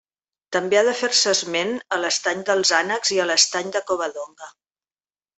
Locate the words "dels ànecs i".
2.47-3.19